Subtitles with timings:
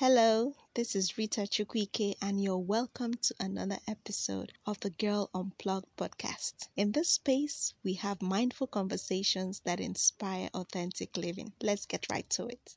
[0.00, 5.94] Hello, this is Rita Chukwuike, and you're welcome to another episode of the Girl Unplugged
[5.98, 6.68] podcast.
[6.74, 11.52] In this space, we have mindful conversations that inspire authentic living.
[11.60, 12.76] Let's get right to it.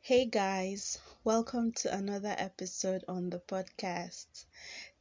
[0.00, 4.46] Hey guys, welcome to another episode on the podcast.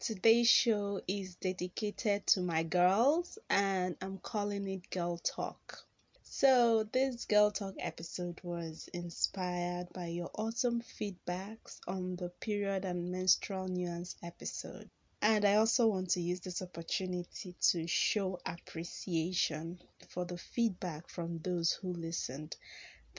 [0.02, 5.80] Today's show is dedicated to my girls and I'm calling it Girl Talk.
[6.24, 13.10] So, this Girl Talk episode was inspired by your awesome feedbacks on the period and
[13.10, 14.90] menstrual nuance episode.
[15.22, 21.40] And I also want to use this opportunity to show appreciation for the feedback from
[21.40, 22.58] those who listened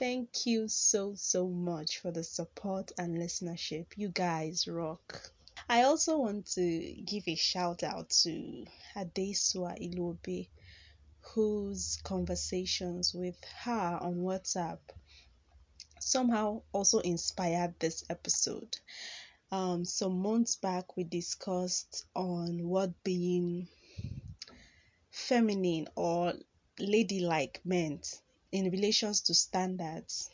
[0.01, 3.85] Thank you so, so much for the support and listenership.
[3.95, 5.29] You guys rock.
[5.69, 10.47] I also want to give a shout out to Adesua Ilobe,
[11.19, 14.79] whose conversations with her on WhatsApp
[15.99, 18.79] somehow also inspired this episode.
[19.51, 23.67] Um, some months back, we discussed on what being
[25.11, 26.33] feminine or
[26.79, 28.19] ladylike meant
[28.51, 30.29] in relations to standards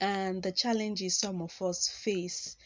[0.00, 2.56] and the challenges some of us face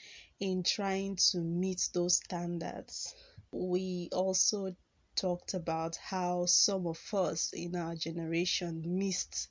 [0.41, 3.15] in trying to meet those standards.
[3.53, 4.75] We also
[5.17, 9.49] talked about how some of us in our generation missed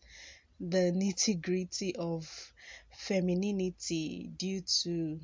[0.59, 2.27] the nitty gritty of
[2.97, 5.19] femininity due to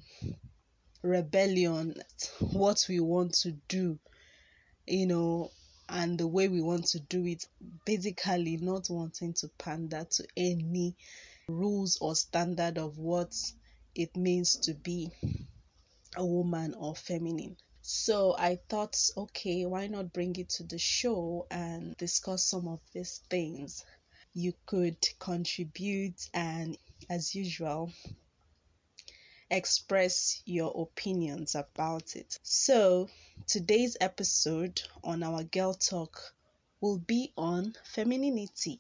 [1.02, 1.96] rebellion,
[2.40, 3.98] what we want to do,
[4.86, 5.52] you know,
[5.92, 7.46] and the way we want to do it,
[7.86, 10.96] basically not wanting to pander to any
[11.48, 13.36] rules or standard of what
[13.94, 15.12] it means to be
[16.16, 17.58] a woman or feminine.
[17.82, 22.80] So I thought, okay, why not bring it to the show and discuss some of
[22.94, 23.84] these things?
[24.34, 26.78] You could contribute, and
[27.10, 27.92] as usual,
[29.52, 32.40] express your opinions about it.
[32.42, 33.10] So,
[33.48, 36.34] today's episode on our Girl Talk
[36.80, 38.80] will be on femininity.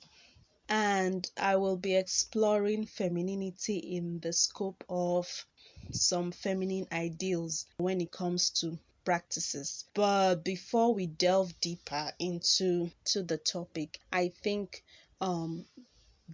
[0.69, 5.45] And I will be exploring femininity in the scope of
[5.91, 9.85] some feminine ideals when it comes to practices.
[9.93, 14.83] But before we delve deeper into to the topic, I think
[15.19, 15.65] um,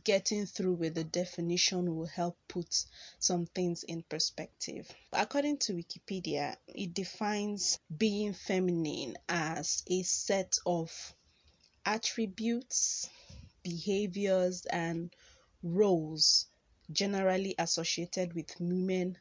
[0.03, 2.85] getting through with the definition will help put
[3.19, 4.89] some things in perspective.
[5.13, 10.91] According to Wikipedia, it defines being feminine as a set of
[11.85, 13.09] attributes,
[13.63, 15.15] behaviors, and
[15.63, 16.47] roles
[16.91, 19.17] generally associated with women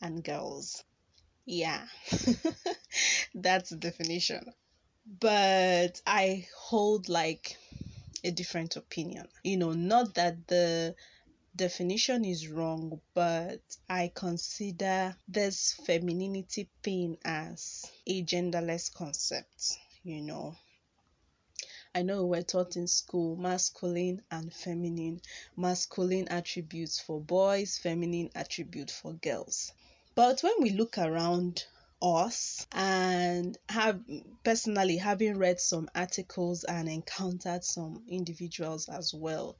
[0.00, 0.84] and girls.
[1.44, 1.86] Yeah,
[3.34, 4.52] that's the definition.
[5.20, 7.56] But I hold like
[8.24, 9.28] a different opinion.
[9.42, 10.94] You know, not that the
[11.54, 20.56] definition is wrong, but I consider this femininity thing as a genderless concept, you know.
[21.94, 25.20] I know we're taught in school masculine and feminine,
[25.56, 29.72] masculine attributes for boys, feminine attribute for girls.
[30.14, 31.66] But when we look around
[32.02, 34.00] us and have
[34.44, 39.56] personally having read some articles and encountered some individuals as well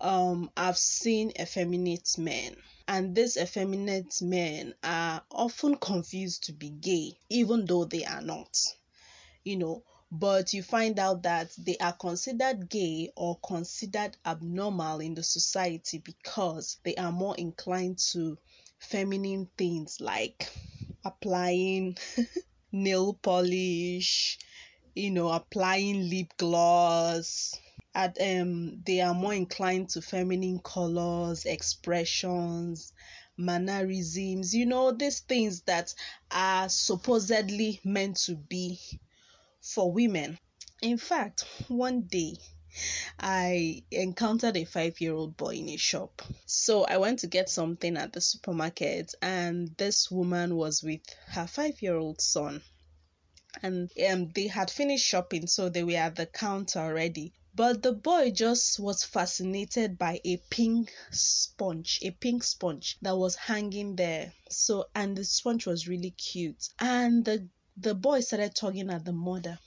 [0.00, 2.56] um i've seen effeminate men.
[2.86, 8.58] And these effeminate men are often confused to be gay even though they are not
[9.44, 9.82] you know.
[10.10, 15.98] But you find out that they are considered gay or considered abnormal in the society
[15.98, 18.38] because they are more inclined to
[18.78, 20.48] feminine things like
[21.04, 21.96] applying
[22.72, 24.38] nail polish,
[24.94, 27.54] you know, applying lip gloss.
[27.94, 32.92] At, um, they are more inclined to feminine colors, expressions,
[33.36, 35.94] mannerisms, you know, these things that
[36.30, 38.80] are supposedly meant to be
[39.60, 40.38] for women.
[40.82, 42.36] In fact, one day
[43.18, 46.22] I encountered a five year old boy in a shop.
[46.46, 51.46] So I went to get something at the supermarket, and this woman was with her
[51.46, 52.62] five year old son.
[53.62, 57.32] And um, they had finished shopping, so they were at the counter already.
[57.54, 63.36] But the boy just was fascinated by a pink sponge, a pink sponge that was
[63.36, 64.32] hanging there.
[64.50, 66.68] So, and the sponge was really cute.
[66.80, 69.60] And the, the boy started tugging at the mother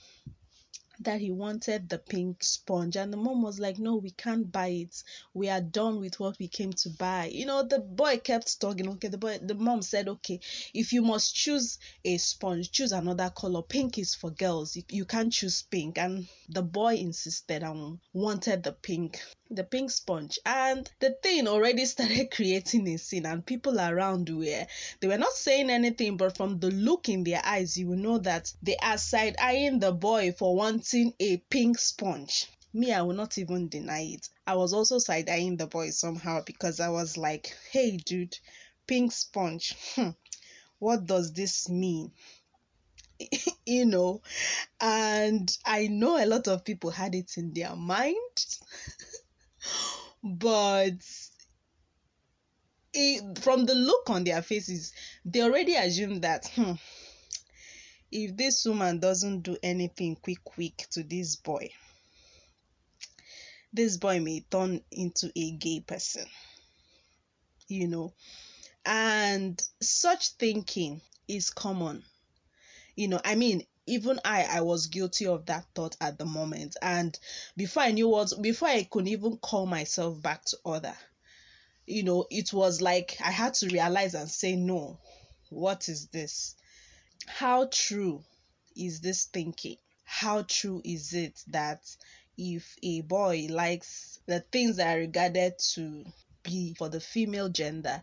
[1.00, 4.68] that he wanted the pink sponge and the mom was like no we can't buy
[4.68, 5.02] it.
[5.34, 7.26] We are done with what we came to buy.
[7.32, 10.40] You know the boy kept talking okay the boy the mom said okay
[10.74, 13.62] if you must choose a sponge choose another color.
[13.62, 14.76] Pink is for girls.
[14.76, 15.98] You, you can't choose pink.
[15.98, 20.38] And the boy insisted and wanted the pink the pink sponge.
[20.44, 24.66] And the thing already started creating a scene and people around were
[25.00, 28.18] they were not saying anything but from the look in their eyes you will know
[28.18, 32.46] that they are side eyeing the boy for wanting a pink sponge.
[32.74, 34.28] Me i will not even deny it.
[34.46, 38.36] I was also side eyeing the boy somehow because i was like hey dude
[38.86, 40.10] pink sponge hmm,
[40.78, 42.12] what does this mean?
[43.66, 44.22] You know?
[44.80, 48.46] And i know a lot of people had it in their mind
[50.22, 50.94] but
[52.92, 54.92] it, from the look on their faces,
[55.24, 56.72] they already assume that hmm,
[58.10, 61.70] if this woman doesn't do anything quick, quick to this boy,
[63.72, 66.26] this boy may turn into a gay person,
[67.68, 68.12] you know.
[68.84, 72.02] And such thinking is common.
[72.96, 76.76] You know, I mean, even I, I was guilty of that thought at the moment.
[76.82, 77.18] And
[77.56, 80.94] before I knew what, before I could even call myself back to order,
[81.86, 84.98] you know, it was like I had to realize and say, no,
[85.50, 86.54] what is this?
[87.26, 88.22] How true
[88.76, 89.76] is this thinking?
[90.04, 91.80] How true is it that
[92.36, 96.04] if a boy likes the things that are regarded to
[96.42, 98.02] be for the female gender,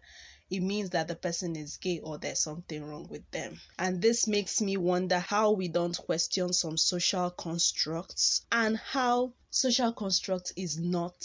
[0.51, 3.59] it means that the person is gay or there's something wrong with them.
[3.79, 9.91] And this makes me wonder how we don't question some social constructs and how social
[9.91, 11.15] construct is not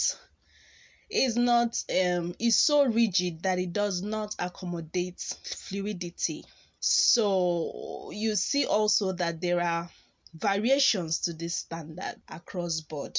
[1.11, 6.44] is not um is so rigid that it does not accommodate fluidity.
[6.78, 9.90] So you see also that there are
[10.32, 13.19] variations to this standard across board.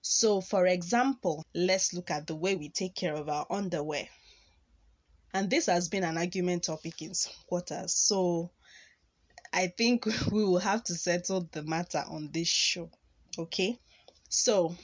[0.00, 4.08] So for example, let's look at the way we take care of our underwear
[5.34, 7.94] and this has been an argument topic in some quarters.
[7.94, 8.50] So
[9.52, 12.90] I think we will have to settle the matter on this show.
[13.38, 13.78] Okay?
[14.28, 14.74] So,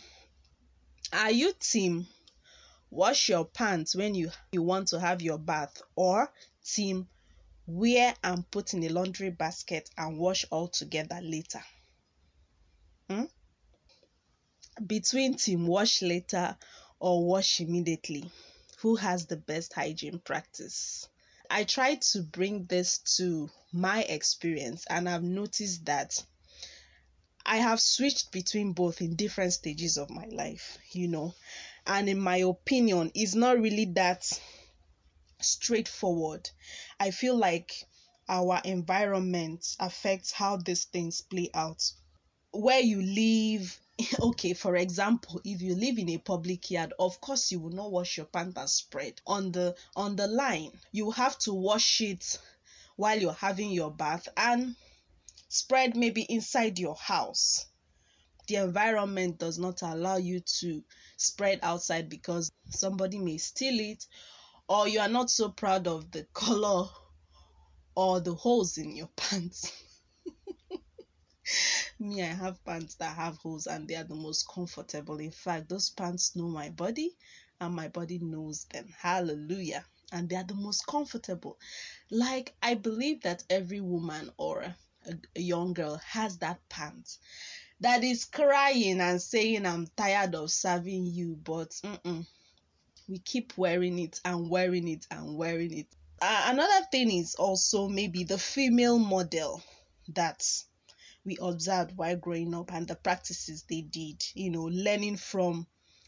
[1.12, 2.06] are you team
[2.90, 6.30] wash your pants when you, you want to have your bath or
[6.64, 7.08] team
[7.66, 11.62] wear and put in a laundry basket and wash all together later?
[13.08, 13.24] Hmm?
[14.86, 16.56] Between team wash later
[17.00, 18.30] or wash immediately
[18.80, 21.08] who has the best hygiene practice.
[21.50, 26.22] I try to bring this to my experience, and I've noticed that
[27.44, 31.34] I have switched between both in different stages of my life, you know.
[31.86, 34.30] And in my opinion, it's not really that
[35.40, 36.50] straightforward.
[37.00, 37.72] I feel like
[38.28, 41.82] our environment affects how these things play out.
[42.50, 43.80] Where you live,
[44.20, 47.90] okay, for example, if you live in a public yard, of course you will not
[47.90, 50.70] wash your pants spread on the on the line.
[50.92, 52.38] You have to wash it
[52.96, 54.76] while you're having your bath and
[55.48, 57.66] spread maybe inside your house.
[58.48, 60.84] The environment does not allow you to
[61.16, 64.06] spread outside because somebody may steal it
[64.68, 66.88] or you are not so proud of the color
[67.94, 69.70] or the holes in your pants
[72.00, 75.18] me, I have pants that have holes and they are the most comfortable.
[75.18, 77.16] In fact, those pants know my body
[77.60, 78.86] and my body knows them.
[78.98, 79.84] Hallelujah.
[80.12, 81.58] And they are the most comfortable.
[82.10, 84.76] Like, I believe that every woman or a,
[85.36, 87.18] a young girl has that pants
[87.80, 92.26] that is crying and saying, I'm tired of serving you, but mm-mm.
[93.08, 95.86] we keep wearing it and wearing it and wearing it.
[96.20, 99.62] Uh, another thing is also maybe the female model
[100.08, 100.64] that's
[101.24, 105.66] we observed while growing up and the practices they did, you know, learning from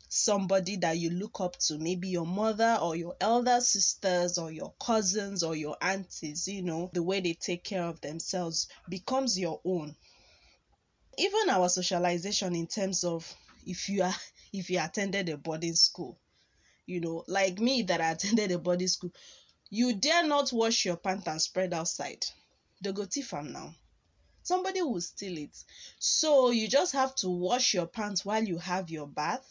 [0.08, 4.72] somebody that you look up to, maybe your mother or your elder sisters or your
[4.80, 9.60] cousins or your aunties, you know, the way they take care of themselves becomes your
[9.64, 9.94] own.
[11.18, 13.32] Even our socialization in terms of
[13.66, 14.14] if you are
[14.52, 16.18] if you attended a boarding school,
[16.86, 19.12] you know, like me that I attended a boarding school,
[19.70, 22.24] you dare not wash your pants and spread outside.
[22.82, 23.74] They go thief now
[24.50, 25.56] somebody will steal it.
[26.00, 29.46] So you just have to wash your pants while you have your bath,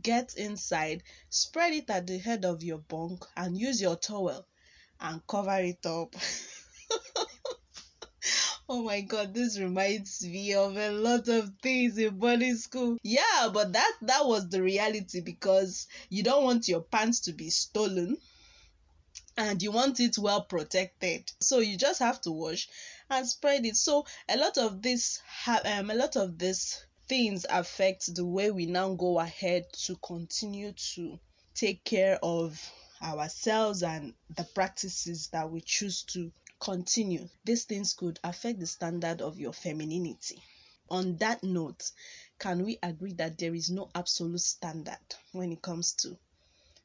[0.00, 4.46] get inside, spread it at the head of your bunk, and use your towel
[4.98, 6.16] and cover it up.
[8.70, 13.50] oh my god this reminds me of a lot of things in boarding school yeah
[13.52, 18.16] but that that was the reality because you don't want your pants to be stolen
[19.36, 22.66] and you want it well protected so you just have to wash
[23.14, 25.20] and spread it so a lot of this
[25.64, 30.72] um, a lot of this things affect the way we now go ahead to continue
[30.72, 31.18] to
[31.54, 32.58] take care of
[33.02, 37.28] ourselves and the practices that we choose to continue.
[37.44, 40.42] These things could affect the standard of your femininity.
[40.88, 41.90] On that note,
[42.38, 44.98] can we agree that there is no absolute standard
[45.32, 46.16] when it comes to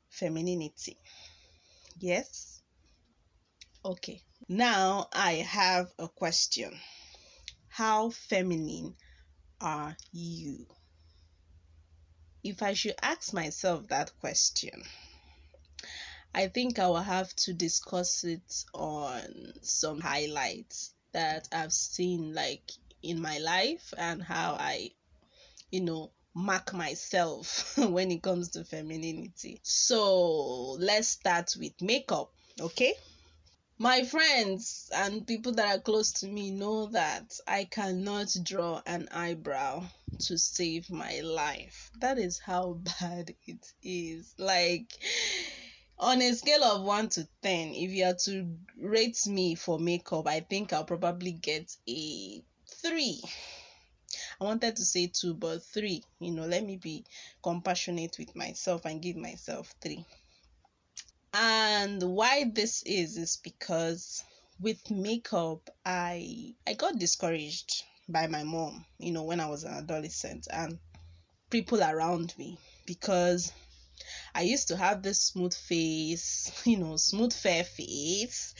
[0.09, 0.97] femininity?
[1.99, 2.61] Yes?
[3.83, 4.21] Okay.
[4.47, 6.79] Now I have a question.
[7.67, 8.95] How feminine
[9.59, 10.65] are you?
[12.43, 14.83] If I should ask myself that question,
[16.33, 22.71] I think I will have to discuss it on some highlights that I've seen like
[23.03, 24.91] in my life and how I,
[25.71, 29.59] you know, mark myself when it comes to femininity.
[29.63, 32.93] So let's start with makeup, okay?
[33.81, 39.07] My friends and people that are close to me know that I cannot draw an
[39.09, 39.87] eyebrow
[40.19, 41.89] to save my life.
[42.01, 44.35] That is how bad it is.
[44.37, 44.91] Like,
[45.97, 50.27] on a scale of 1 to 10, if you are to rate me for makeup,
[50.27, 53.21] I think I'll probably get a 3.
[54.41, 56.03] I wanted to say 2, but 3.
[56.19, 57.05] You know, let me be
[57.41, 60.05] compassionate with myself and give myself 3.
[61.33, 64.23] And why this is is because
[64.59, 69.73] with makeup I I got discouraged by my mom, you know, when I was an
[69.73, 70.79] adolescent and
[71.49, 73.51] people around me because
[74.33, 78.55] I used to have this smooth face, you know, smooth fair face.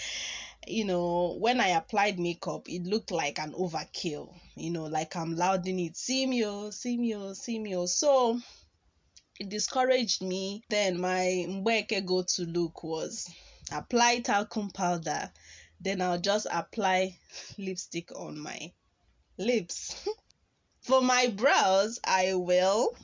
[0.68, 5.36] You know, when I applied makeup, it looked like an overkill, you know, like I'm
[5.36, 7.76] louding it, see me, oh, see me, oh, see me.
[7.76, 7.86] Oh.
[7.88, 8.40] So
[9.40, 10.64] it discouraged me.
[10.70, 13.30] Then my Mbeke go to look was
[13.72, 15.32] apply talcum powder,
[15.80, 17.18] then I'll just apply
[17.58, 18.74] lipstick on my
[19.38, 20.08] lips.
[20.82, 22.96] For my brows, I will,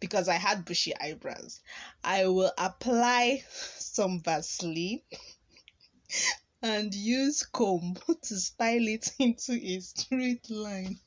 [0.00, 1.60] because I had bushy eyebrows,
[2.04, 3.44] I will apply
[3.78, 5.02] some Vaseline
[6.62, 10.98] and use comb to style it into a straight line.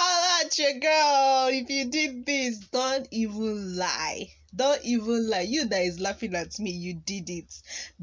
[0.00, 1.48] Holla at your girl.
[1.48, 4.30] If you did this, don't even lie.
[4.54, 5.40] Don't even lie.
[5.40, 7.60] You that is laughing at me, you did it.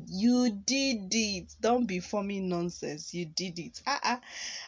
[0.08, 1.56] You did it.
[1.62, 3.14] Don't be forming nonsense.
[3.14, 3.82] You did it.
[3.88, 4.18] Uh uh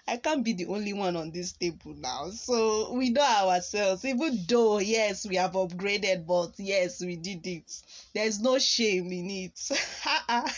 [0.08, 2.30] I can't be the only one on this table now.
[2.32, 4.06] So we know ourselves.
[4.06, 7.82] Even though, yes, we have upgraded, but yes, we did it.
[8.14, 9.60] There's no shame in it.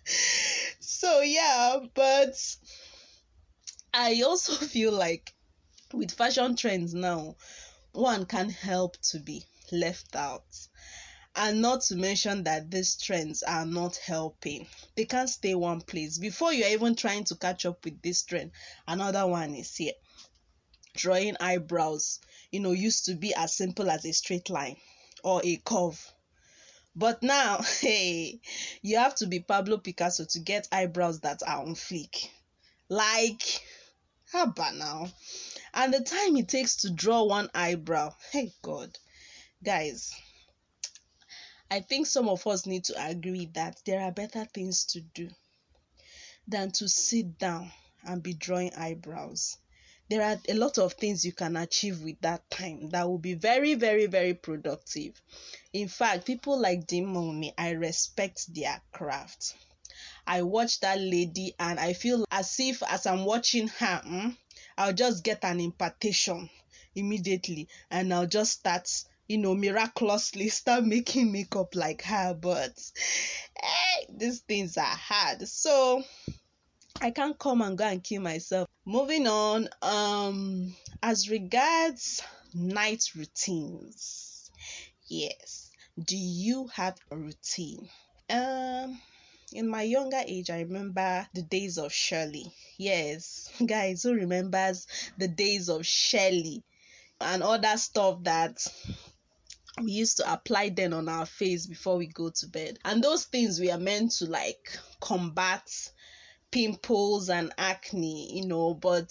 [0.80, 2.34] so yeah, but
[3.92, 5.34] I also feel like
[5.92, 7.36] with fashion trends now,
[7.92, 10.44] one can't help to be left out.
[11.34, 14.66] And not to mention that these trends are not helping.
[14.96, 16.18] They can't stay one place.
[16.18, 18.50] Before you're even trying to catch up with this trend,
[18.86, 19.92] another one is here.
[20.94, 22.18] Drawing eyebrows,
[22.50, 24.76] you know, used to be as simple as a straight line
[25.22, 26.12] or a curve.
[26.96, 28.40] But now, hey,
[28.82, 32.28] you have to be Pablo Picasso to get eyebrows that are on fleek.
[32.88, 33.62] Like,
[34.32, 35.08] how about now?
[35.74, 38.14] And the time it takes to draw one eyebrow.
[38.30, 38.98] Hey, God.
[39.62, 40.12] Guys,
[41.70, 45.28] I think some of us need to agree that there are better things to do
[46.46, 47.70] than to sit down
[48.04, 49.58] and be drawing eyebrows.
[50.08, 53.34] There are a lot of things you can achieve with that time that will be
[53.34, 55.20] very, very, very productive.
[55.74, 59.54] In fact, people like Dimoni, I respect their craft.
[60.26, 64.28] I watch that lady and I feel as if as I'm watching her, hmm,
[64.78, 66.48] I'll just get an impartation
[66.94, 68.88] immediately and I'll just start,
[69.26, 72.32] you know, miraculously start making makeup like her.
[72.32, 72.78] But
[73.60, 75.46] hey, these things are hard.
[75.48, 76.04] So
[77.00, 78.68] I can't come and go and kill myself.
[78.86, 82.22] Moving on, um, as regards
[82.54, 84.50] night routines,
[85.08, 85.70] yes,
[86.02, 87.88] do you have a routine?
[88.30, 89.00] Um,
[89.52, 92.52] in my younger age, I remember the days of Shirley.
[92.76, 94.86] Yes, guys, who remembers
[95.16, 96.62] the days of Shirley
[97.20, 98.66] and other stuff that
[99.82, 102.78] we used to apply then on our face before we go to bed.
[102.84, 105.70] And those things we are meant to like combat
[106.50, 109.10] pimples and acne, you know, but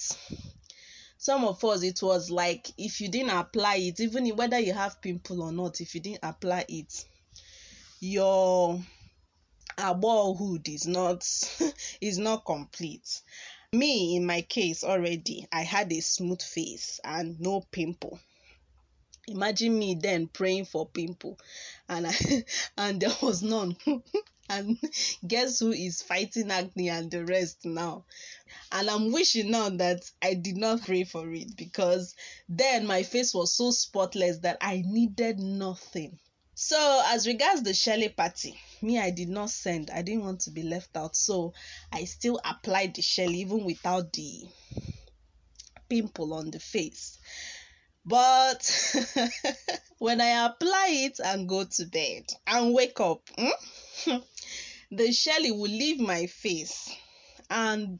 [1.17, 5.01] some of us it was like if you didn't apply it, even whether you have
[5.01, 7.05] pimple or not, if you didn't apply it,
[7.99, 8.79] your
[9.77, 11.25] adulthood is not
[12.01, 13.21] is not complete
[13.73, 18.19] me in my case already i had a smooth face and no pimple
[19.27, 21.37] imagine me then praying for pimple
[21.89, 22.13] and I,
[22.77, 23.75] and there was none
[24.49, 24.77] and
[25.27, 28.05] guess who is fighting acne and the rest now?
[28.71, 32.15] And I'm wishing now that I did not pray for it because
[32.47, 36.19] then my face was so spotless that I needed nothing.
[36.59, 39.91] So, as regards the Shelley party, me, I did not send.
[39.91, 41.15] I didn't want to be left out.
[41.15, 41.53] So,
[41.91, 44.47] I still applied the Shelley even without the
[45.87, 47.19] pimple on the face.
[48.03, 48.65] But
[49.99, 54.17] when I apply it and go to bed and wake up, hmm,
[54.91, 56.91] the Shelley will leave my face
[57.51, 57.99] and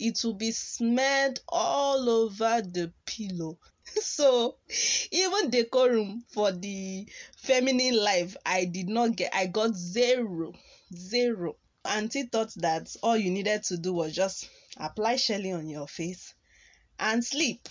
[0.00, 3.56] it will be smeared all over the pillow.
[4.02, 4.56] So
[5.10, 9.34] even decorum for the feminine life, I did not get.
[9.34, 10.52] I got zero,
[10.94, 11.56] zero.
[11.84, 16.34] Auntie thought that all you needed to do was just apply shelly on your face
[16.98, 17.68] and sleep.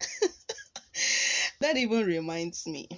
[1.60, 2.88] that even reminds me.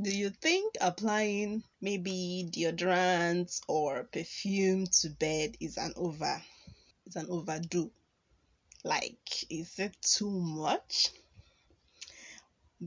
[0.00, 6.42] Do you think applying maybe deodorant or perfume to bed is an over
[7.06, 7.90] is an overdo?
[8.84, 11.10] Like is it too much?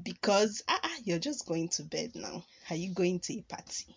[0.03, 2.43] Because ah, ah you're just going to bed now.
[2.69, 3.95] Are you going to a party?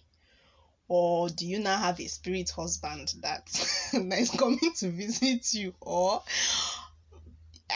[0.87, 3.45] Or do you now have a spirit husband that,
[3.93, 5.75] that is coming to visit you?
[5.81, 6.23] Or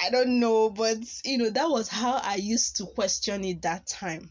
[0.03, 3.87] I don't know, but you know, that was how I used to question it that
[3.87, 4.31] time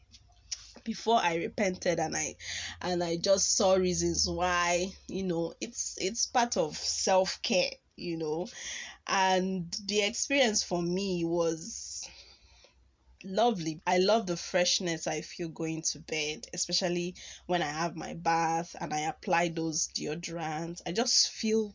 [0.83, 2.35] before I repented and I
[2.81, 8.47] and I just saw reasons why, you know, it's it's part of self-care, you know.
[9.05, 11.90] And the experience for me was
[13.23, 13.81] lovely.
[13.85, 18.75] I love the freshness I feel going to bed, especially when I have my bath
[18.79, 20.81] and I apply those deodorants.
[20.85, 21.73] I just feel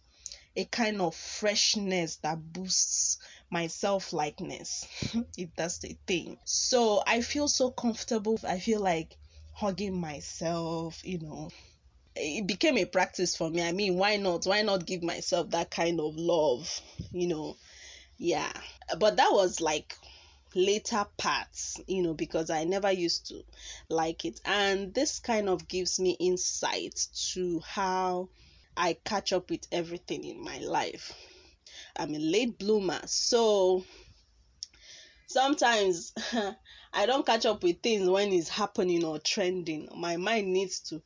[0.57, 3.19] a kind of freshness that boosts
[3.51, 4.87] my self likeness,
[5.37, 6.39] if that's the thing.
[6.45, 8.39] So I feel so comfortable.
[8.47, 9.17] I feel like
[9.53, 11.51] hugging myself, you know.
[12.15, 13.63] It became a practice for me.
[13.63, 14.47] I mean, why not?
[14.47, 16.81] Why not give myself that kind of love,
[17.13, 17.57] you know?
[18.17, 18.53] Yeah.
[18.99, 19.97] But that was like
[20.57, 23.45] later parts, you know, because I never used to
[23.89, 24.41] like it.
[24.45, 28.31] And this kind of gives me insight to how
[28.77, 31.13] I catch up with everything in my life.
[31.97, 33.85] I'm a late bloomer, so
[35.27, 36.13] sometimes
[36.93, 39.89] I don't catch up with things when it's happening or trending.
[39.95, 41.03] My mind needs to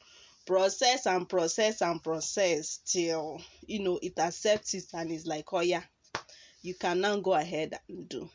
[0.47, 5.61] process and process and process till you know it accepts it and is like, oh
[5.61, 5.83] yeah,
[6.63, 8.29] you can now go ahead and do.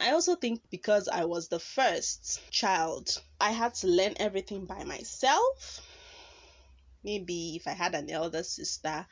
[0.00, 4.84] I also think because I was the first child, I had to learn everything by
[4.84, 5.82] myself
[7.04, 9.06] maybe if I had an elder sister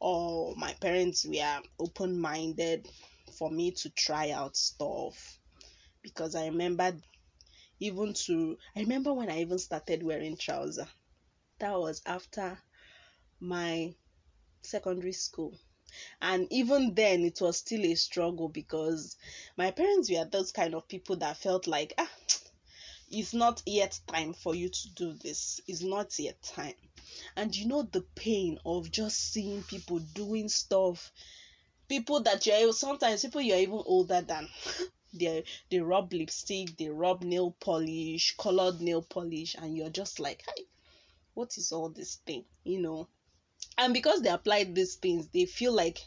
[0.00, 2.88] or my parents were open minded
[3.38, 5.38] for me to try out stuff
[6.02, 6.96] because I remember
[7.78, 10.88] even to I remember when I even started wearing trousers.
[11.60, 12.58] That was after
[13.40, 13.94] my
[14.62, 15.56] secondary school.
[16.20, 19.16] And even then, it was still a struggle because
[19.56, 22.10] my parents were those kind of people that felt like, ah,
[23.10, 25.60] it's not yet time for you to do this.
[25.66, 26.74] It's not yet time.
[27.36, 31.12] And you know the pain of just seeing people doing stuff
[31.92, 34.48] people that you're sometimes people you're even older than
[35.12, 40.42] they they rub lipstick they rub nail polish colored nail polish and you're just like
[40.46, 40.64] hey
[41.34, 43.06] what is all this thing you know
[43.78, 45.98] and because they applied these things they feel like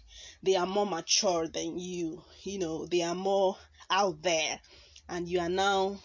[0.43, 2.23] they are more mature than you.
[2.43, 3.57] You know they are more
[3.89, 4.59] out there.
[5.09, 5.99] And you are now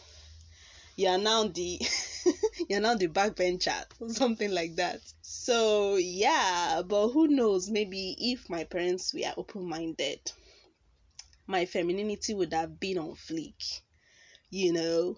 [0.96, 1.80] you are now the
[2.68, 5.00] you're now the backbencher something like that.
[5.22, 7.70] So yeah but who knows?
[7.70, 10.32] Maybe if my parents were open-minded
[11.46, 13.80] my femininity would have been on fleek
[14.50, 15.16] you know?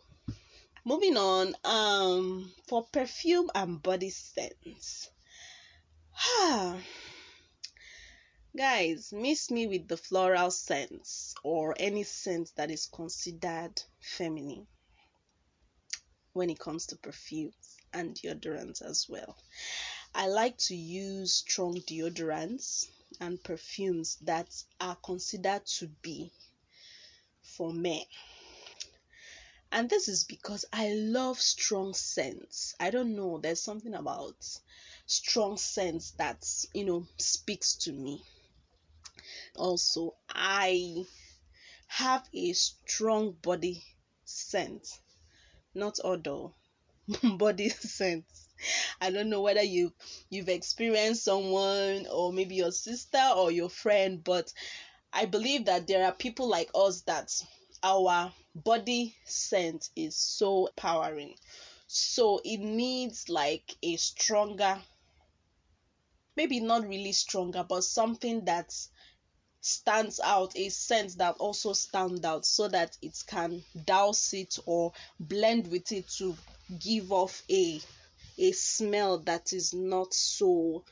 [0.84, 5.10] Moving on um for perfume and body scents
[8.56, 14.66] guys miss me with the floral scents or any scent that is considered feminine
[16.34, 19.36] when it comes to perfumes and deodorants as well.
[20.14, 22.88] I like to use strong deodorants
[23.20, 24.48] and perfumes that
[24.80, 26.30] are considered to be
[27.42, 28.04] for men.
[29.70, 32.74] And this is because I love strong scents.
[32.78, 34.36] I don't know, there's something about
[35.06, 38.22] strong sense that, you know, speaks to me.
[39.56, 41.04] Also, I
[41.88, 43.84] have a strong body
[44.24, 45.00] scent
[45.74, 46.48] not odor
[47.36, 48.48] body sense.
[49.00, 49.92] I don't know whether you
[50.30, 54.52] you've experienced someone or maybe your sister or your friend but
[55.12, 57.32] i believe that there are people like us that
[57.82, 61.34] our body scent is so powering
[61.88, 64.78] so it needs like a stronger
[66.36, 68.72] maybe not really stronger, but something that
[69.62, 74.92] stands out, a scent that also stands out so that it can douse it or
[75.20, 76.36] blend with it to
[76.80, 77.80] give off a
[78.38, 80.84] a smell that is not so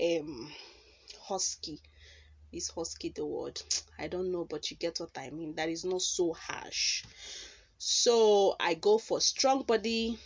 [0.00, 0.50] um
[1.20, 1.80] husky.
[2.52, 3.60] Is husky the word?
[3.98, 5.54] I don't know but you get what i mean.
[5.56, 7.04] That is not so harsh.
[7.78, 10.18] So i go for strong body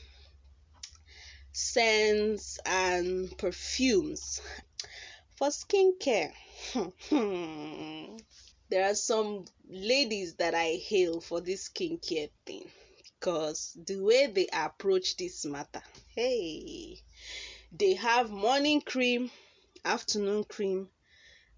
[1.58, 4.40] scents and perfumes.
[5.36, 6.32] For skincare
[8.68, 12.68] there are some ladies that i hail for this skincare thing
[13.20, 15.82] because the way they approach this matter
[16.16, 17.00] hey
[17.70, 19.30] they have morning cream
[19.84, 20.88] afternoon cream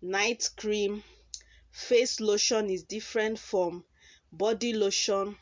[0.03, 1.03] night cream.
[1.71, 3.85] Face lotion is different from
[4.33, 5.37] body lotion.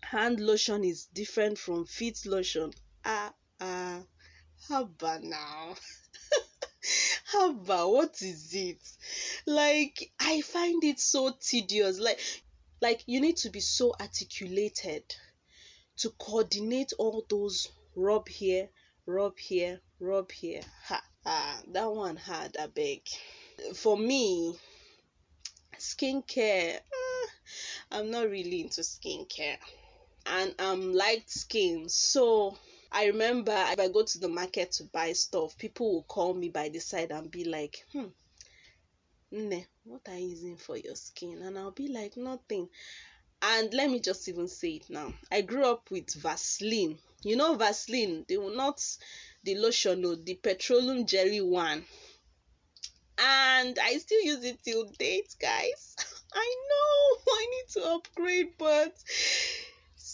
[0.00, 2.72] Hand lotion is different from feet lotion.
[3.04, 4.02] Ah ah
[4.68, 5.74] haba now?
[7.32, 8.80] Haba what is it?
[9.46, 11.98] Like i find it so tedious.
[11.98, 12.20] Like
[12.80, 15.02] like you need to be so articulated
[15.98, 18.68] to coordinate all those rub here
[19.06, 20.62] rub here rub here.
[20.84, 23.02] Ha ah that one hard abeg
[23.74, 24.56] for me
[25.78, 27.26] skincare uh,
[27.92, 29.58] i'm not really into skincare.
[30.26, 32.56] And i'm light skin so
[32.92, 36.48] i remember if i go to the market to buy stuff people will call me
[36.48, 38.06] by the side and be like hmm
[39.30, 41.42] Nne, what are you using for your skin?
[41.42, 42.70] And i'll be like nothing.
[43.42, 45.12] And let me just even say it now.
[45.30, 46.98] I grew up with vaseline.
[47.22, 48.24] You know vaseline?
[48.26, 48.82] They will not
[49.44, 51.84] the lotion or the petroleum jelly one.
[53.18, 55.96] And I still use it till date, guys.
[56.32, 58.94] I know I need to upgrade, but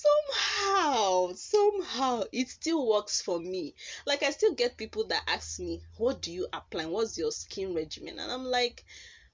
[0.05, 3.75] somehow, somehow it still works for me.
[4.07, 6.87] Like I still get people that ask me, "What do you apply?
[6.87, 8.85] What's your skin regimen?" And I'm like,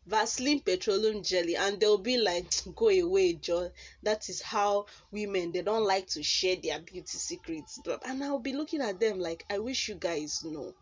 [0.06, 3.70] Vaseline petroleum jelly, and they'll be like, "Go away, Joe.
[4.02, 8.52] That is how women they don't like to share their beauty secrets." And I'll be
[8.52, 10.74] looking at them like, "I wish you guys know."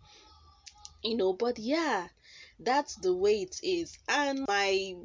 [1.02, 2.08] You know, but yeah,
[2.58, 4.96] that's the way it is and my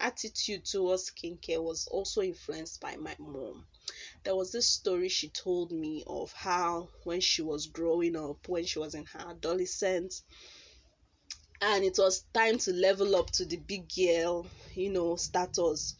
[0.00, 3.66] attitude towards skincare was also influenced by my mom
[4.24, 8.64] there was this story she told me of how when she was growing up when
[8.64, 10.22] she was in her adolescence
[11.60, 15.94] and it was time to level up to the big girl you know status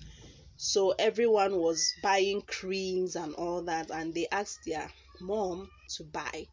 [0.57, 4.89] so everyone was buying creams and all that and they asked their
[5.21, 6.47] mom to buy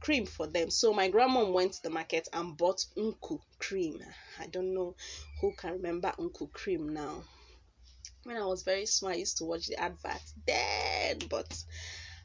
[0.00, 0.70] cream for them.
[0.70, 4.00] So my grandmom went to the market and bought Unku cream.
[4.38, 4.96] I don't know
[5.40, 7.22] who can remember Unku cream now.
[8.24, 11.64] When I was very small, I used to watch the advert then, but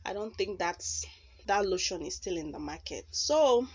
[0.03, 1.05] I don't think that's
[1.47, 3.05] that lotion is still in the market.
[3.12, 3.67] So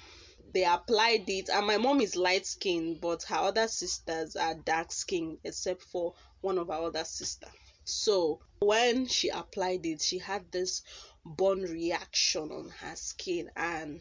[0.53, 4.93] they applied it, and my mom is light skinned, but her other sisters are dark
[4.93, 7.49] skinned, except for one of our other sister.
[7.85, 10.83] So when she applied it, she had this
[11.25, 14.01] burn reaction on her skin and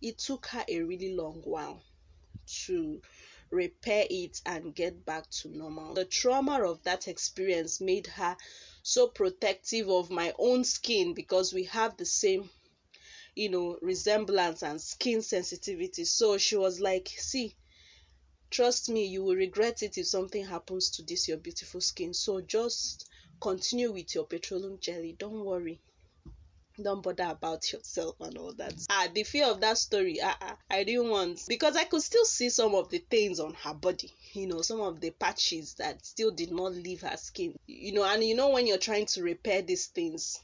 [0.00, 1.82] it took her a really long while
[2.66, 3.00] to
[3.50, 5.94] repair it and get back to normal.
[5.94, 8.36] The trauma of that experience made her
[8.82, 12.48] so protective of my own skin because we have the same
[13.34, 16.04] you know resemblance and skin sensitivity.
[16.04, 17.56] So she was like see
[18.50, 22.14] trust me you will regret it if something happens to this your beautiful skin.
[22.14, 23.08] So just
[23.40, 25.14] continue with your petroleum jelly.
[25.18, 25.80] Don't worry
[26.82, 28.74] don't bother about yourself and all that.
[28.90, 32.24] Ah, the fear of that story, ah, ah, I didn't want because I could still
[32.24, 36.04] see some of the things on her body, you know, some of the patches that
[36.04, 39.22] still did not leave her skin, you know, and you know, when you're trying to
[39.22, 40.40] repair these things,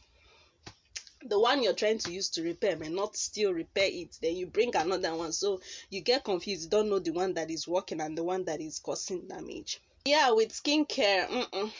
[1.22, 4.46] the one you're trying to use to repair may not still repair it, then you
[4.46, 8.01] bring another one, so you get confused, you don't know the one that is working
[8.01, 9.81] and the one that is causing damage.
[10.05, 11.72] Yeah, with skincare,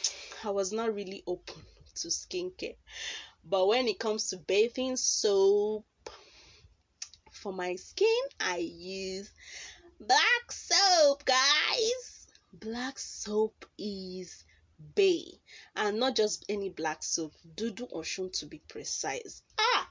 [0.45, 1.63] I was not really open
[1.97, 2.75] to skincare.
[3.49, 5.87] But when it comes to bathing soap,
[7.31, 9.31] for my skin, I use
[10.01, 12.27] black soap, guys.
[12.53, 14.45] Black soap is
[14.97, 15.41] bay,
[15.77, 19.43] and not just any black soap, Dudu Osun to be precise.
[19.57, 19.91] Ah,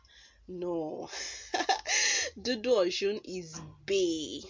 [0.50, 1.10] no,
[2.38, 4.42] Dudu Osun is bay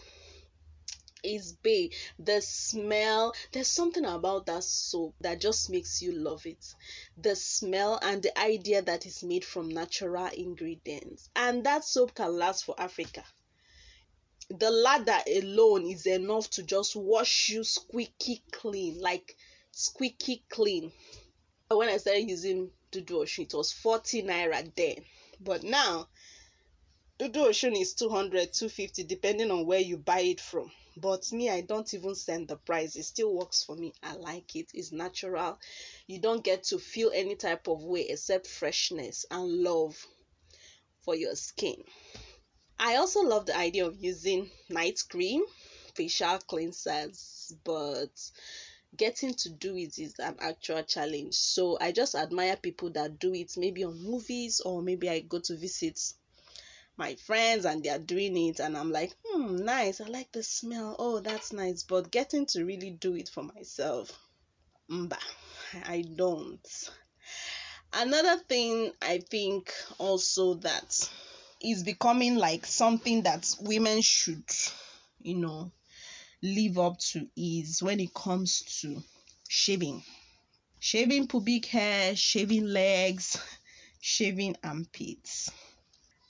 [1.26, 1.90] is bay.
[2.20, 6.74] The smell, there's something about that soap that just makes you love it.
[7.18, 11.30] The smell and the idea that it's made from natural ingredients.
[11.36, 13.24] And that soap can last for Africa.
[14.50, 19.36] The lather alone is enough to just wash you squeaky clean, like
[19.72, 20.92] squeaky clean.
[21.70, 25.04] When I started using Dudu Osun, it was 40 naira then.
[25.40, 26.08] But now
[27.18, 30.70] Dudu Osun is 200, 250, depending on where you buy it from.
[30.98, 32.98] But me, I don't even send the price.
[32.98, 33.94] It still works for me.
[34.04, 34.70] I like it.
[34.74, 35.58] It's natural.
[36.08, 40.06] You don't get to feel any type of way except freshness and love
[41.06, 41.82] for your skin.
[42.78, 45.42] I also love the idea of using night cream,
[45.94, 48.12] facial cleansers, but
[48.98, 51.36] getting to do it is an actual challenge.
[51.36, 55.40] So I just admire people that do it maybe on movies or maybe I go
[55.40, 55.98] to visit
[56.98, 60.00] my friends and they are doing it and I'm like, hmm, nice.
[60.02, 60.96] I like the smell.
[60.98, 61.84] Oh, that's nice.
[61.84, 64.12] But getting to really do it for myself,
[64.90, 65.18] mba,
[65.86, 66.90] I don't.
[67.94, 71.10] Another thing I think also that
[71.62, 74.44] is becoming like something that women should,
[75.22, 75.72] you know,
[76.42, 79.02] live up to is when it comes to
[79.48, 80.04] shaving.
[80.80, 83.38] Shaving pubic hair, shaving legs,
[84.02, 85.52] shaving armpits.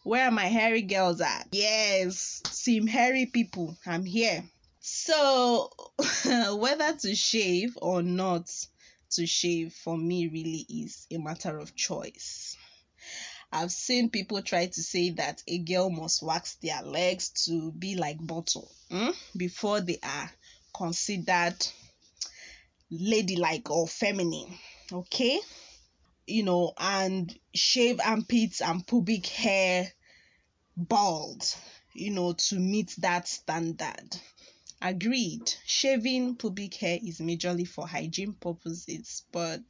[0.05, 1.47] Where are my hairy girls at?
[1.51, 3.75] Yes, seem hairy people.
[3.87, 4.43] I'm here.
[4.79, 5.71] So,
[6.59, 8.47] whether to shave or not
[9.13, 12.55] to shave for me really is a matter of choice.
[13.51, 17.95] I've seen people try to say that a girl must wax their legs to be
[17.95, 20.31] like bottle hmm, before they are
[20.77, 21.55] considered
[22.91, 24.53] ladylike or feminine.
[24.91, 25.39] Okay?
[26.27, 29.91] You know, and shave armpits and pubic hair
[30.75, 31.43] bald,
[31.93, 34.17] you know, to meet that standard.
[34.81, 35.53] Agreed.
[35.65, 39.61] Shaving pubic hair is majorly for hygiene purposes, but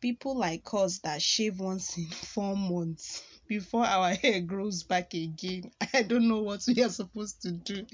[0.00, 5.70] people like us that shave once in four months before our hair grows back again.
[5.92, 7.86] I don't know what we are supposed to do.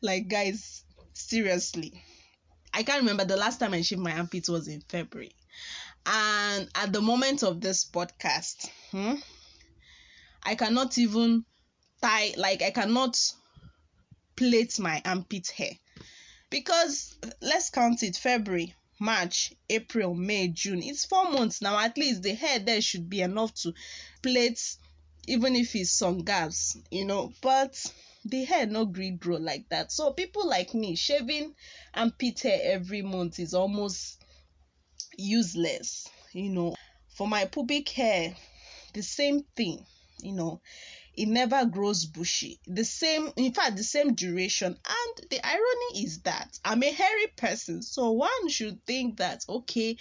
[0.00, 2.02] Like, guys, seriously.
[2.72, 5.32] I can't remember the last time I shaved my armpits was in February.
[6.06, 9.14] And at the moment of this podcast, hmm,
[10.42, 11.44] I cannot even
[12.00, 13.18] tie, like, I cannot
[14.36, 15.72] plait my armpit hair.
[16.48, 20.80] Because let's count it February, March, April, May, June.
[20.82, 21.76] It's four months now.
[21.78, 23.74] At least the hair there should be enough to
[24.22, 24.76] plait,
[25.26, 27.32] even if it's some gaps, you know.
[27.40, 27.84] But
[28.24, 29.90] the hair no gree grow like that.
[29.90, 31.54] So people like me shaving
[31.94, 34.22] armpit hair every month is almost
[35.16, 36.74] useless, you know.
[37.14, 38.34] For my pubic hair,
[38.92, 39.84] the same thing,
[40.22, 40.60] you know
[41.16, 42.60] it never grows bushy.
[42.66, 44.76] The same, in fact, the same duration.
[44.86, 49.96] And the irony is that I'm a hairy person, so one should think that okay,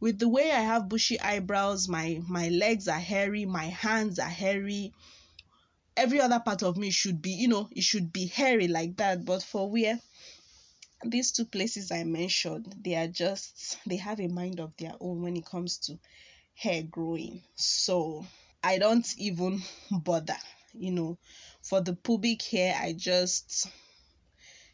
[0.00, 4.28] with the way I have bushy eyebrows, my my legs are hairy, my hands are
[4.28, 4.92] hairy.
[5.96, 9.24] Every other part of me should be, you know, it should be hairy like that.
[9.24, 9.98] But for where
[11.04, 15.22] these two places I mentioned, they are just they have a mind of their own
[15.22, 15.98] when it comes to
[16.54, 17.42] hair growing.
[17.54, 18.26] So
[18.62, 20.36] I don't even bother.
[20.72, 21.18] You know,
[21.62, 23.66] for the pubic hair, I just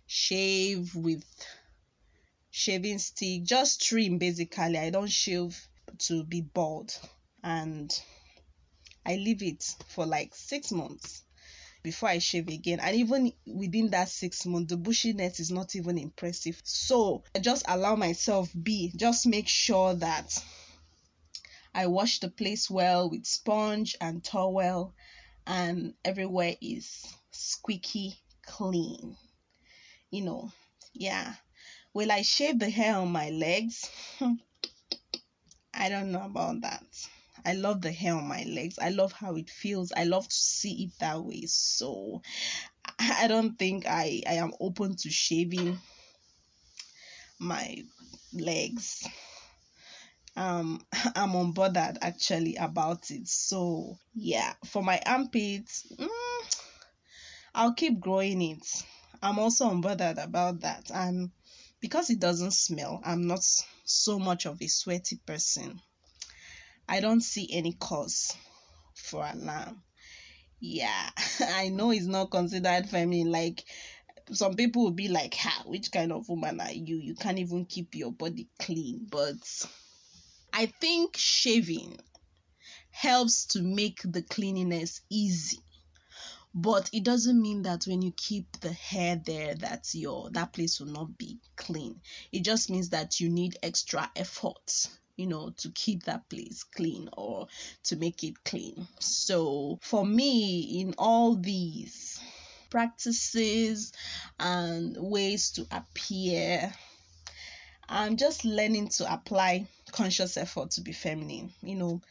[0.07, 1.25] shave with
[2.51, 4.79] shaving stick, just trim basically.
[4.79, 5.57] I don't shave
[6.01, 6.99] to be bald,
[7.43, 7.91] and
[9.07, 11.23] I leave it for like six months
[11.87, 12.81] before I shave again.
[12.81, 16.61] And even within that six months, the bushiness is not even impressive.
[16.65, 20.37] So I just allow myself be, just make sure that
[21.73, 24.95] I wash the place well with sponge and towel,
[25.47, 29.17] and everywhere is squeaky clean.
[30.11, 30.53] You know,
[30.93, 31.35] yeah.
[31.95, 33.89] Will I shave the hair on my legs?
[35.73, 36.83] I don't know about that.
[37.47, 38.79] I love the hair on my legs.
[38.81, 39.93] I love how it feels.
[39.97, 41.45] I love to see it that way.
[41.47, 42.23] So
[42.99, 45.79] I don't think I, I am open to shaving
[47.39, 47.77] my
[48.33, 49.07] legs
[50.37, 50.81] um
[51.17, 56.09] i'm unbothered actually about it so yeah for my armpits mm,
[57.55, 58.67] i'll keep growing it
[59.23, 61.31] i'm also unbothered about that and
[61.81, 63.43] because it doesn't smell i'm not
[63.85, 65.81] so much of a sweaty person
[66.89, 68.35] i don't see any cause
[68.95, 69.83] for alarm
[70.61, 71.11] yeah
[71.55, 73.65] i know it's not considered feminine like
[74.33, 77.65] some people will be like ha which kind of woman are you you can't even
[77.65, 79.37] keep your body clean but
[80.59, 81.99] I think shaving
[82.91, 85.59] helps to make the cleanliness easy.
[86.55, 90.81] But it doesn't mean that when you keep the hair there that your that place
[90.81, 92.01] will not be clean.
[92.33, 97.09] It just means that you need extra effort you know, to keep that place clean
[97.17, 97.49] or
[97.85, 98.87] to make it clean.
[99.01, 102.21] So, for me, in all these
[102.71, 103.93] practices
[104.39, 106.73] and ways to appear,
[107.89, 111.53] I'm just learning to apply conscious effort to be feminine.
[111.63, 112.03] You know,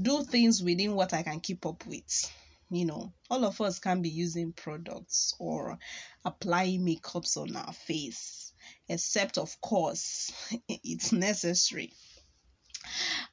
[0.00, 2.30] do things within what I can keep up with.
[2.70, 5.78] you know all of us can be using products or
[6.24, 8.52] applying makeups on our face
[8.88, 10.32] except of course
[10.68, 11.92] it's necessary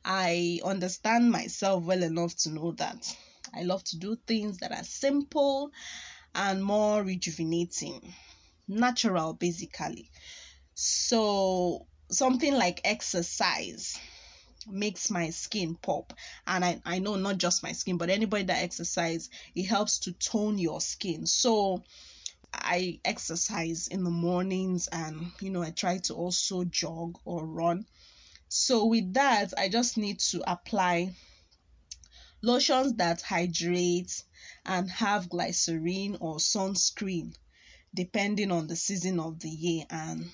[0.04, 3.16] i understand myself well enough to know that
[3.54, 5.72] i love to do things that are simple
[6.36, 8.14] and more rejuvenating
[8.68, 10.10] natural basically.
[10.74, 14.00] So something like exercise
[14.68, 16.14] makes my skin pop.
[16.48, 20.14] And I, I know not just my skin but anybody that exercise it helps to
[20.14, 21.26] tone your skin.
[21.26, 21.84] So
[22.54, 27.86] i exercise in the mornings and you know i try to also jog or run
[28.56, 31.14] so with that i just need to apply
[32.42, 34.24] lotions that hydrate
[34.66, 37.34] and have glycerin or sunscreen
[37.94, 40.30] depending on the season of the year and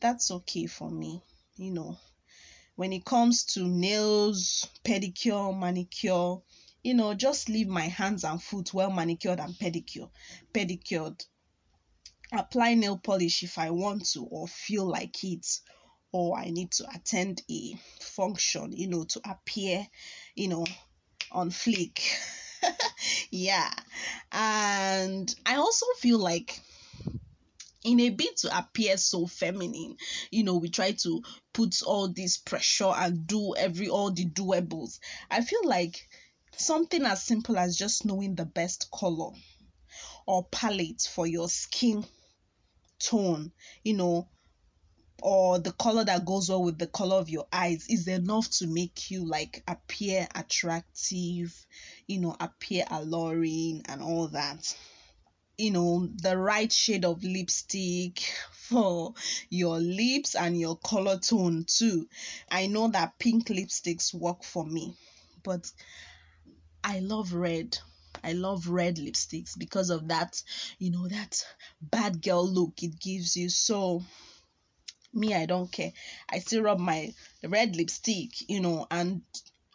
[0.00, 1.20] that's okay for me
[1.56, 1.98] you know
[2.80, 6.36] when it comes to nails, pedicure, manicure,
[6.82, 10.08] you know, just leave my hands and foot well manicured and pedicure,
[10.54, 11.22] pedicured.
[12.32, 15.46] Apply nail polish if I want to or feel like it,
[16.12, 19.86] or I need to attend a function, you know, to appear,
[20.34, 20.66] you know,
[21.30, 22.00] on fleek.
[23.30, 23.70] yeah.
[24.32, 26.60] And I also feel like
[27.84, 29.96] in a bid to appear so feminine
[30.30, 34.98] you know we try to put all this pressure and do every all the doables
[35.30, 36.06] i feel like
[36.56, 39.30] something as simple as just knowing the best color
[40.26, 42.04] or palette for your skin
[42.98, 43.50] tone
[43.82, 44.28] you know
[45.22, 48.66] or the color that goes well with the color of your eyes is enough to
[48.66, 51.66] make you like appear attractive
[52.06, 54.76] you know appear alluring and all that.
[55.58, 58.20] You know the right shade of lipstick
[58.52, 59.14] for
[59.50, 62.08] your lips and your color tone too.
[62.50, 64.96] I know that pink lipsticks work for me
[65.42, 65.70] but
[66.84, 67.78] i love red.
[68.22, 70.42] I love red lipsticks because of that
[70.78, 71.42] you know that
[71.80, 73.48] bad girl look it gives you.
[73.48, 74.02] So
[75.12, 75.92] me i don't care
[76.28, 77.12] i still rub my
[77.44, 79.22] red lipstick you know and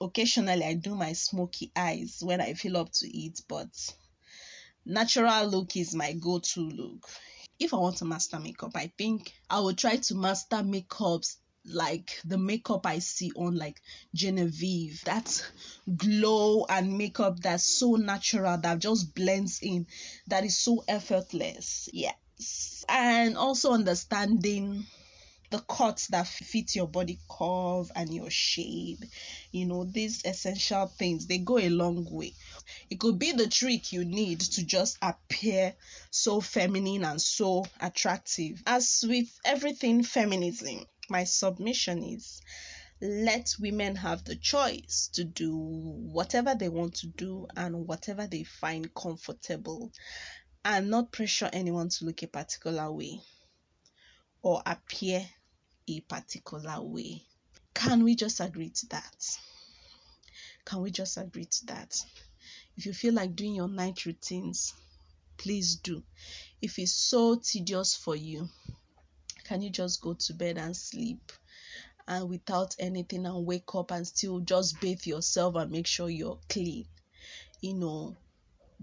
[0.01, 3.67] occasionally i do my smoky eyes when i feel up to it but
[4.85, 7.07] natural look is my go-to look
[7.59, 12.19] if i want to master makeup i think i will try to master makeups like
[12.25, 13.81] the makeup I see on like
[14.13, 15.01] Genevieve.
[15.05, 15.51] That
[15.97, 19.87] glow and makeup that's so natural that just blends in,
[20.27, 21.89] that is so effortless.
[21.91, 22.85] Yes.
[22.87, 24.85] And also understanding
[25.49, 29.03] the cuts that fit your body curve and your shape.
[29.51, 32.33] You know, these essential things, they go a long way.
[32.89, 35.75] It could be the trick you need to just appear
[36.11, 38.61] so feminine and so attractive.
[38.65, 42.41] As with everything feminism, my submission is
[43.01, 48.43] let women have the choice to do whatever they want to do and whatever they
[48.43, 49.91] find comfortable
[50.63, 53.21] and not pressure anyone to look a particular way
[54.45, 55.27] or appear
[55.87, 57.23] a particular way.
[57.73, 59.37] Can we just agree to that?
[60.65, 61.99] Can we just agree to that?
[62.77, 64.75] If you feel like doing your night routines,
[65.37, 66.03] please do.
[66.61, 68.47] If it's so tedious for you,
[69.45, 71.31] can you just go to bed and sleep
[72.07, 76.39] and without anything and wake up and still just bathe yourself and make sure you're
[76.49, 76.85] clean?
[77.61, 78.15] You know,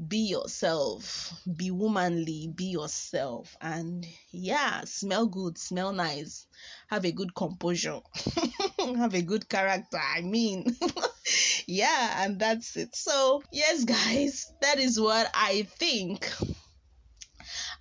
[0.08, 6.46] be yourself, be womanly, be yourself, and yeah, smell good, smell nice,
[6.88, 8.00] have a good composure,
[8.96, 9.98] have a good character.
[9.98, 10.76] I mean,
[11.66, 12.96] yeah, and that's it.
[12.96, 16.30] So, yes, guys, that is what I think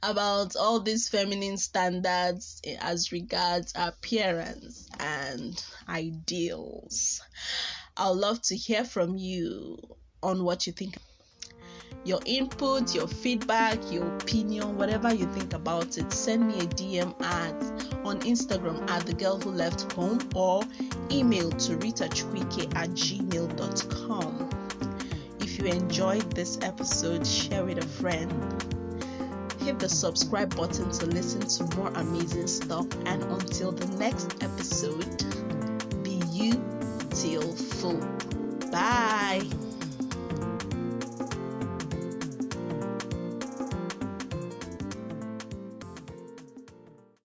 [0.03, 7.21] about all these feminine standards as regards appearance and ideals.
[7.95, 9.77] I'd love to hear from you
[10.23, 10.95] on what you think
[12.03, 17.19] your input, your feedback, your opinion, whatever you think about it, send me a DM
[17.21, 17.53] at
[18.05, 20.63] on Instagram at the girl who left home or
[21.11, 24.49] email to ritachukwuike at gmail.com.
[25.39, 28.31] If you enjoyed this episode, share with a friend.
[29.59, 32.87] Hit the subscribe button to listen to more amazing stuff.
[33.05, 35.23] And until the next episode,
[36.03, 36.53] be you
[37.11, 38.01] till full.